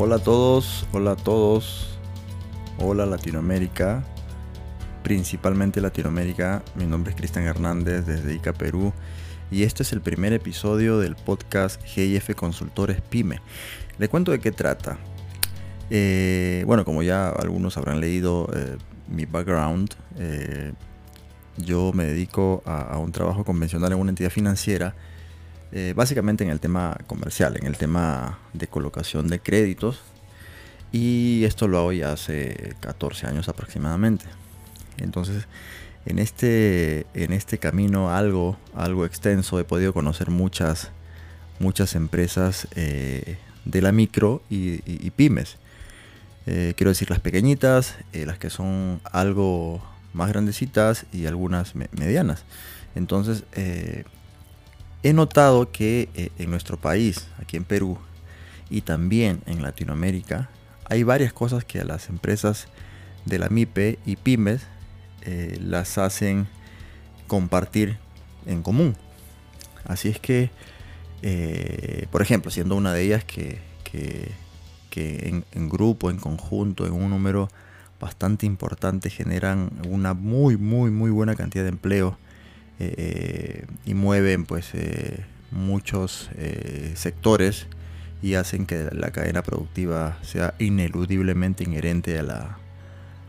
[0.00, 1.98] Hola a todos, hola a todos,
[2.78, 4.04] hola Latinoamérica,
[5.02, 6.62] principalmente Latinoamérica.
[6.76, 8.92] Mi nombre es Cristian Hernández desde ICA Perú
[9.50, 13.40] y este es el primer episodio del podcast GIF Consultores Pyme.
[13.98, 14.98] Le cuento de qué trata.
[15.90, 18.76] Eh, bueno, como ya algunos habrán leído eh,
[19.08, 20.74] mi background, eh,
[21.56, 24.94] yo me dedico a, un trabajo convencional en una entidad financiera,
[25.94, 30.00] básicamente en el tema comercial, en el tema de colocación de créditos.
[30.92, 34.24] Y esto lo hago ya hace 14 años aproximadamente.
[34.96, 35.46] Entonces,
[36.06, 40.90] en este, en este camino algo, algo extenso he podido conocer muchas,
[41.58, 45.58] muchas empresas de la micro y pymes.
[46.50, 49.82] Eh, quiero decir las pequeñitas, eh, las que son algo
[50.14, 52.44] más grandecitas y algunas medianas.
[52.94, 54.04] Entonces, eh,
[55.02, 57.98] he notado que en nuestro país, aquí en Perú,
[58.70, 60.50] y también en Latinoamérica,
[60.86, 62.68] hay varias cosas que a las empresas
[63.24, 64.62] de la MIPE y pymes
[65.60, 66.48] las hacen
[67.26, 67.98] compartir
[68.46, 68.96] en común.
[69.84, 70.50] Así es que,
[72.10, 73.60] por ejemplo, siendo una de ellas que
[74.90, 77.48] que en, grupo, en conjunto, en un número
[78.00, 82.16] bastante importante, generan una muy, muy, muy buena cantidad de empleo
[82.80, 87.66] eh, y mueven pues eh, muchos eh, sectores
[88.22, 92.58] y hacen que la cadena productiva sea ineludiblemente inherente a la,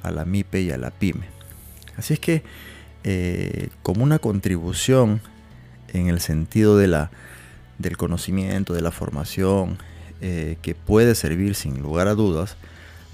[0.04, 1.26] a la MIPE y a la PYME.
[1.98, 2.44] Así es que
[3.82, 5.22] como una contribución
[5.94, 7.12] en el sentido de la,
[7.80, 9.80] del conocimiento, de la formación,
[10.20, 12.58] que puede servir sin lugar a dudas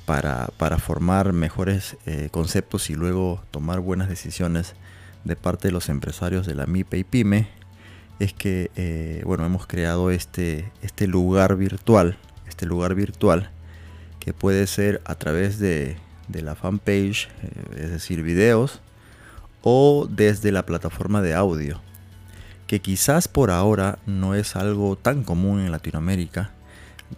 [0.05, 1.97] para, formar mejores
[2.31, 4.75] conceptos y luego tomar buenas decisiones
[5.25, 7.47] de parte de los empresarios de la MIPE y PYME
[8.19, 12.17] es que eh, bueno hemos creado este, este lugar virtual
[12.47, 13.49] este lugar virtual
[14.19, 15.97] que puede ser a través de,
[16.29, 17.27] de la fanpage
[17.77, 18.79] es decir videos
[19.61, 21.81] o desde la plataforma de audio
[22.67, 26.51] que quizás por ahora no es algo tan común en Latinoamérica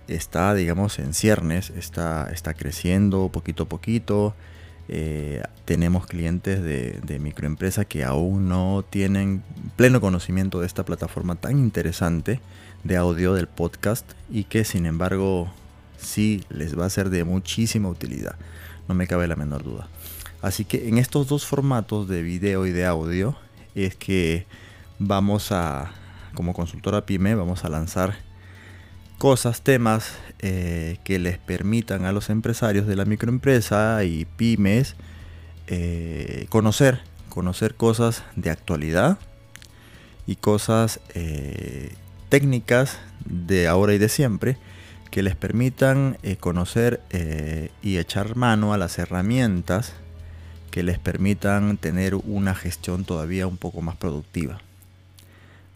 [0.08, 4.36] está, digamos, en ciernes, está, está creciendo poquito a poquito.
[4.90, 9.44] Eh, tenemos clientes de, de microempresas que aún no tienen
[9.76, 12.40] pleno conocimiento de esta plataforma tan interesante
[12.84, 15.52] de audio del podcast y que sin embargo
[15.98, 18.36] sí les va a ser de muchísima utilidad,
[18.88, 19.88] no me cabe la menor duda.
[20.42, 23.36] Así que en estos dos formatos de video y de audio
[23.76, 24.46] es que
[25.00, 25.92] vamos a,
[26.34, 28.16] como consultora PyME, vamos a lanzar
[29.18, 34.96] cosas, temas eh, que les permitan a los empresarios de la microempresa y pymes
[35.68, 39.18] eh, conocer, conocer cosas de actualidad
[40.28, 41.94] y cosas eh,
[42.30, 44.58] técnicas de ahora y de siempre
[45.10, 47.02] que les permitan conocer
[47.82, 49.94] y echar mano a las herramientas
[50.70, 54.60] que les permitan tener una gestión todavía un poco más productiva.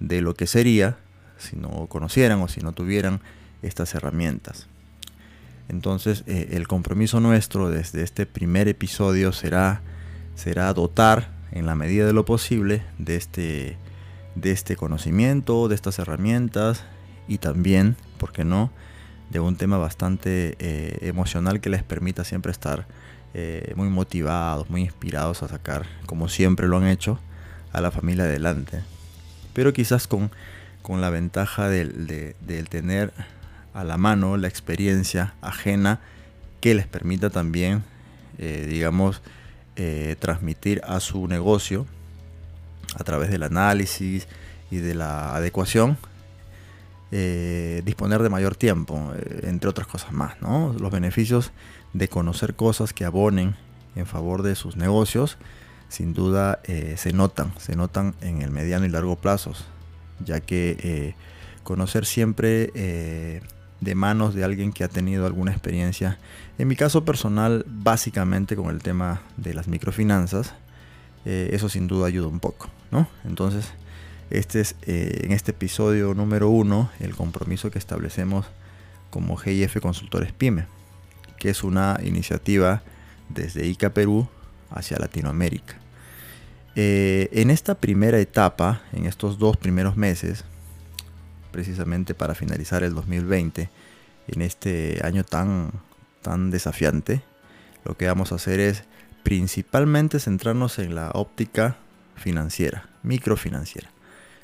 [0.01, 0.97] De lo que sería
[1.41, 3.19] si no conocieran o si no tuvieran
[3.61, 4.67] estas herramientas.
[5.69, 9.81] Entonces eh, el compromiso nuestro desde este primer episodio será,
[10.35, 13.77] será dotar en la medida de lo posible de este,
[14.35, 16.83] de este conocimiento, de estas herramientas
[17.27, 18.71] y también, ¿por qué no?,
[19.29, 22.85] de un tema bastante eh, emocional que les permita siempre estar
[23.33, 27.17] eh, muy motivados, muy inspirados a sacar, como siempre lo han hecho,
[27.71, 28.81] a la familia adelante.
[29.53, 30.31] Pero quizás con
[30.81, 32.35] con la ventaja del,
[32.69, 33.13] tener
[33.73, 35.99] a la mano la experiencia ajena
[36.59, 37.83] que les permita también,
[38.37, 39.21] eh, digamos,
[39.75, 41.85] eh, transmitir a su negocio
[42.95, 44.27] a través del análisis
[44.69, 45.97] y de la adecuación,
[47.11, 49.13] eh, disponer de mayor tiempo,
[49.43, 50.35] entre otras cosas más.
[50.41, 51.51] Los beneficios
[51.93, 53.55] de conocer cosas que abonen
[53.95, 55.37] en favor de sus negocios,
[55.89, 56.61] sin duda
[56.95, 59.53] se notan, se notan en el mediano y largo plazo
[60.25, 61.15] ya que eh,
[61.63, 63.41] conocer siempre eh,
[63.79, 66.17] de manos de alguien que ha tenido alguna experiencia,
[66.57, 70.53] en mi caso personal, básicamente con el tema de las microfinanzas,
[71.25, 73.07] eh, eso sin duda ayuda un poco, ¿no?
[73.25, 73.65] Entonces,
[74.29, 78.45] este es en este episodio número uno el compromiso que establecemos
[79.09, 80.67] como GIF Consultores PYME,
[81.37, 82.81] que es una iniciativa
[83.27, 84.29] desde ICA Perú
[84.69, 85.80] hacia Latinoamérica.
[86.75, 90.45] Eh, en esta primera etapa, en estos dos primeros meses,
[91.51, 93.69] precisamente para finalizar el 2020,
[94.27, 95.71] en este año tan,
[96.21, 97.21] tan desafiante,
[97.83, 98.83] lo que vamos a hacer es
[99.23, 101.77] principalmente centrarnos en la óptica
[102.15, 103.89] financiera, microfinanciera.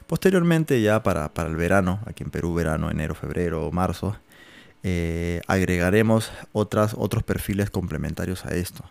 [0.07, 4.18] Posteriormente ya para, para el verano, aquí en Perú verano, enero, febrero, marzo,
[4.83, 8.83] eh, agregaremos otras, otros perfiles complementarios a esto.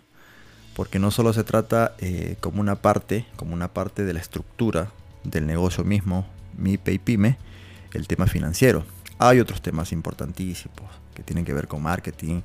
[0.77, 4.91] Porque no solo se trata eh, como una parte, como una parte de la estructura
[5.25, 6.27] del negocio mismo,
[6.59, 7.39] MIPE y PYME,
[7.95, 8.85] el tema financiero.
[9.19, 12.43] Hay otros temas importantísimos que tienen que ver con marketing,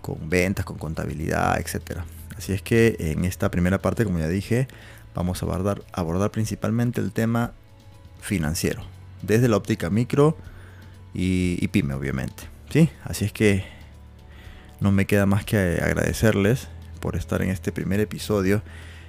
[0.00, 2.02] con ventas, con contabilidad, etc.
[2.38, 4.68] Así es que en esta primera parte, como ya dije,
[5.12, 7.52] vamos a abordar, principalmente el tema
[8.20, 8.84] financiero,
[9.22, 10.36] desde la óptica micro
[11.14, 12.44] y, pyme, obviamente.
[12.70, 12.90] ¿sí?
[13.02, 13.64] Así es que
[14.80, 16.68] no me queda más que agradecerles
[17.02, 18.62] por estar en este primer episodio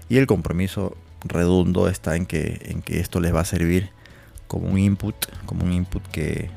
[0.09, 3.91] y el compromiso redondo está en que, en que esto les va a servir
[4.47, 6.49] como un input, como un input que,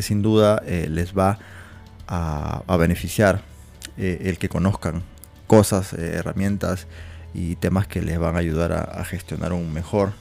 [0.00, 1.40] sin duda eh, les va
[2.06, 3.42] a, beneficiar
[3.96, 5.02] eh, el que conozcan
[5.48, 6.86] cosas, eh, herramientas
[7.34, 10.12] y temas que les van a ayudar a, gestionar un mejor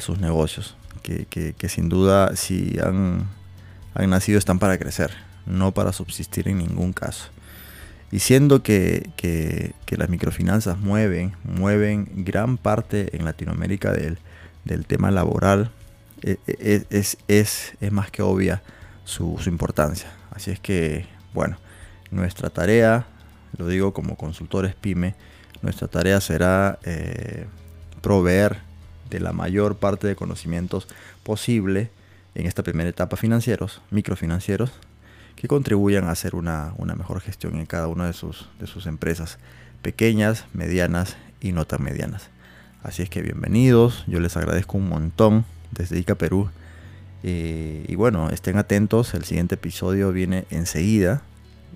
[0.00, 0.76] sus negocios.
[1.02, 3.26] Que, sin duda si han,
[3.94, 5.10] han nacido están para crecer,
[5.44, 7.28] no para subsistir en ningún caso.
[8.12, 14.18] Y siendo que, que, las microfinanzas mueven, mueven gran parte en Latinoamérica del,
[14.64, 15.70] del tema laboral,
[16.22, 18.62] e, e, es, es, es, más que obvia
[19.04, 20.10] su, importancia.
[20.30, 21.58] Así es que, bueno,
[22.10, 23.06] nuestra tarea,
[23.56, 25.14] lo digo como consultores PYME,
[25.62, 27.46] nuestra tarea será eh,
[28.00, 28.58] proveer
[29.10, 30.88] de la mayor parte de conocimientos
[31.22, 31.90] posible
[32.34, 34.70] en esta primera etapa financieros, microfinancieros,
[35.40, 38.84] que contribuyan a hacer una, una mejor gestión en cada una de sus, de sus
[38.84, 39.38] empresas,
[39.80, 42.28] pequeñas, medianas y no tan medianas.
[42.82, 46.50] Así es que bienvenidos, yo les agradezco un montón desde ICA Perú.
[47.22, 51.22] Eh, y bueno, estén atentos, el siguiente episodio viene enseguida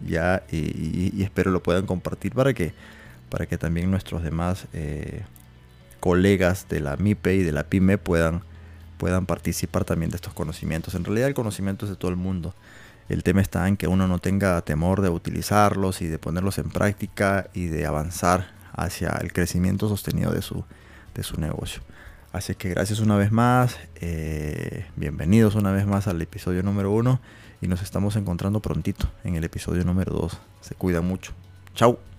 [0.07, 2.75] ya y, espero lo puedan compartir para que,
[3.31, 5.23] para que también nuestros demás eh,
[6.01, 8.43] colegas de la MIPE y de la PYME puedan,
[8.99, 10.95] puedan participar también de estos conocimientos.
[10.95, 12.55] En realidad el conocimiento es de todo el mundo.
[13.09, 16.71] El tema está en que uno no tenga temor de utilizarlos y de ponerlos en
[16.71, 20.65] práctica y de avanzar hacia el crecimiento sostenido de su,
[21.15, 21.83] de su negocio.
[22.33, 27.21] Así que gracias una vez más, eh, bienvenidos una vez más al episodio número uno
[27.61, 30.41] y nos estamos encontrando prontito en el episodio número dos.
[30.61, 31.33] Se cuidan mucho.
[31.75, 32.14] Chao.